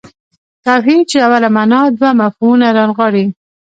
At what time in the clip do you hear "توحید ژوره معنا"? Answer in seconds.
0.65-1.81